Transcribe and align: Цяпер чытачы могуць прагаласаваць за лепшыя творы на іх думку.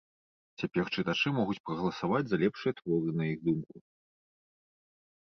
Цяпер 0.63 0.89
чытачы 0.95 1.33
могуць 1.41 1.59
прагаласаваць 1.67 2.23
за 2.33 2.41
лепшыя 2.47 2.73
творы 2.83 3.09
на 3.23 3.31
іх 3.31 3.39
думку. 3.49 3.87